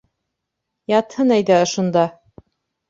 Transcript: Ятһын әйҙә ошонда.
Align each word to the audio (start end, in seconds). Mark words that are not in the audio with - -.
Ятһын 0.93 1.37
әйҙә 1.39 1.61
ошонда. 1.69 2.11